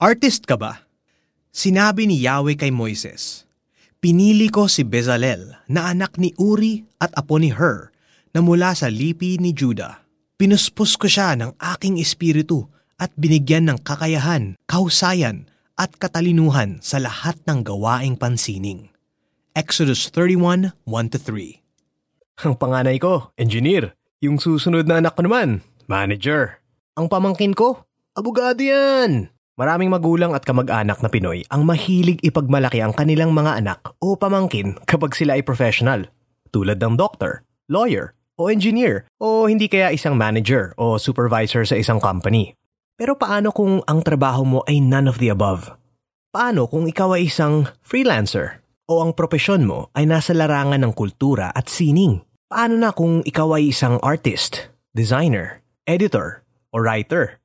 [0.00, 0.88] Artist ka ba?
[1.52, 3.44] Sinabi ni Yahweh kay Moises,
[4.00, 7.92] Pinili ko si Bezalel na anak ni Uri at apo ni Hur
[8.32, 10.00] na mula sa lipi ni Juda.
[10.40, 12.64] Pinuspos ko siya ng aking espiritu
[12.96, 15.44] at binigyan ng kakayahan, kahusayan
[15.76, 18.88] at katalinuhan sa lahat ng gawaing pansining.
[19.52, 21.60] Exodus 31, 1-3
[22.48, 23.92] Ang panganay ko, engineer.
[24.24, 25.60] Yung susunod na anak ko naman,
[25.92, 26.64] manager.
[26.96, 27.84] Ang pamangkin ko,
[28.16, 29.28] abogado yan.
[29.60, 34.80] Maraming magulang at kamag-anak na Pinoy ang mahilig ipagmalaki ang kanilang mga anak o pamangkin
[34.88, 36.08] kapag sila ay professional.
[36.48, 42.00] Tulad ng doctor, lawyer, o engineer, o hindi kaya isang manager o supervisor sa isang
[42.00, 42.56] company.
[42.96, 45.76] Pero paano kung ang trabaho mo ay none of the above?
[46.32, 51.52] Paano kung ikaw ay isang freelancer o ang propesyon mo ay nasa larangan ng kultura
[51.52, 52.24] at sining?
[52.48, 57.39] Paano na kung ikaw ay isang artist, designer, editor, o writer?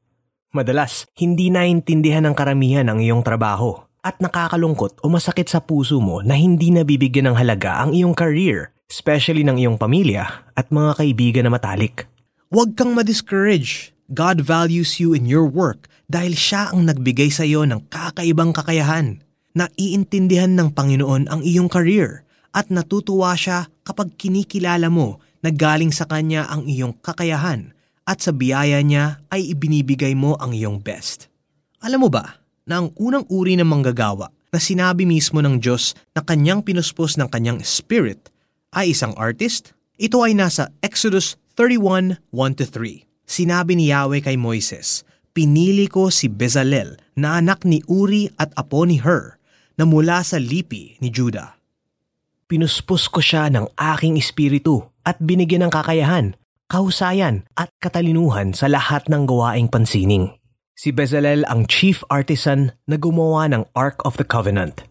[0.56, 6.24] Madalas, hindi naintindihan ng karamihan ang iyong trabaho at nakakalungkot o masakit sa puso mo
[6.24, 11.44] na hindi nabibigyan ng halaga ang iyong career, especially ng iyong pamilya at mga kaibigan
[11.44, 12.08] na matalik.
[12.56, 13.92] Huwag kang ma-discourage.
[14.16, 19.20] God values you in your work dahil siya ang nagbigay sa iyo ng kakaibang kakayahan.
[19.60, 22.24] Naiintindihan ng Panginoon ang iyong career
[22.56, 27.75] at natutuwa siya kapag kinikilala mo na galing sa Kanya ang iyong kakayahan
[28.06, 31.28] at sa biyaya niya ay ibinibigay mo ang iyong best.
[31.82, 32.38] Alam mo ba
[32.70, 37.28] na ang unang uri ng manggagawa na sinabi mismo ng Diyos na kanyang pinuspos ng
[37.30, 38.30] kanyang spirit
[38.78, 39.74] ay isang artist?
[39.98, 43.06] Ito ay nasa Exodus 31, 1-3.
[43.26, 45.02] Sinabi ni Yahweh kay Moises,
[45.36, 49.36] Pinili ko si Bezalel na anak ni Uri at apo ni Hur
[49.76, 51.60] na mula sa lipi ni Judah.
[52.48, 59.06] Pinuspos ko siya ng aking espiritu at binigyan ng kakayahan kahusayan at katalinuhan sa lahat
[59.10, 60.34] ng gawaing pansining.
[60.76, 64.84] Si Bezalel ang chief artisan na gumawa ng Ark of the Covenant.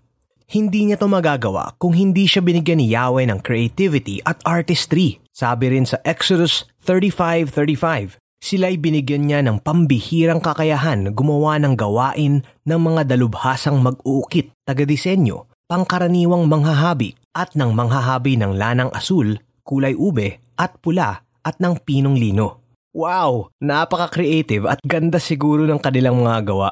[0.49, 5.21] Hindi niya to magagawa kung hindi siya binigyan ni Yahweh ng creativity at artistry.
[5.35, 12.81] Sabi rin sa Exodus 35.35, sila'y binigyan niya ng pambihirang kakayahan gumawa ng gawain ng
[12.81, 20.77] mga dalubhasang mag-uukit, taga-disenyo, pangkaraniwang manghahabi at ng manghahabi ng lanang asul, kulay ube at
[20.79, 22.65] pula at ng pinong lino.
[22.97, 23.53] Wow!
[23.61, 26.71] Napaka-creative at ganda siguro ng kanilang mga gawa.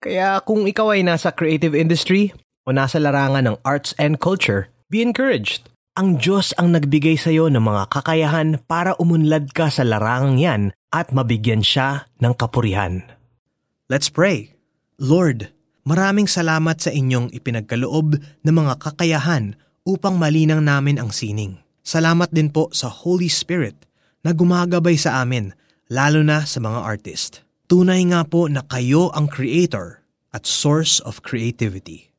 [0.00, 2.32] Kaya kung ikaw ay nasa creative industry
[2.64, 5.68] o nasa larangan ng arts and culture, be encouraged.
[5.98, 10.62] Ang Diyos ang nagbigay sa iyo ng mga kakayahan para umunlad ka sa larangang yan
[10.94, 13.04] at mabigyan siya ng kapurihan.
[13.90, 14.54] Let's pray.
[15.02, 15.50] Lord,
[15.82, 21.58] maraming salamat sa inyong ipinagkaloob ng mga kakayahan upang malinang namin ang sining.
[21.82, 23.89] Salamat din po sa Holy Spirit
[24.20, 25.56] na gumagabay sa amin,
[25.88, 27.42] lalo na sa mga artist.
[27.70, 32.12] Tunay nga po na kayo ang creator at source of creativity.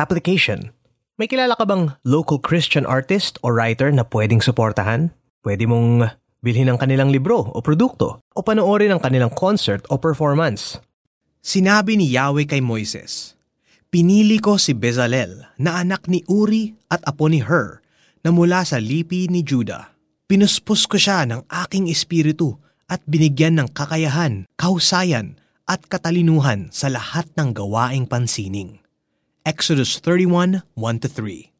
[0.00, 0.72] Application.
[1.20, 5.12] May kilala ka bang local Christian artist o writer na pwedeng suportahan?
[5.44, 6.08] Pwede mong
[6.40, 10.80] bilhin ang kanilang libro o produkto o panoorin ang kanilang concert o performance.
[11.42, 13.36] Sinabi ni Yahweh kay Moises,
[13.92, 17.84] Pinili ko si Bezalel na anak ni Uri at apo ni Hur
[18.24, 19.91] na mula sa lipi ni Judah
[20.32, 22.56] Pinuspos ko siya ng aking espiritu
[22.88, 25.36] at binigyan ng kakayahan, kahusayan
[25.68, 28.80] at katalinuhan sa lahat ng gawaing pansining.
[29.44, 31.51] Exodus 31, 1-3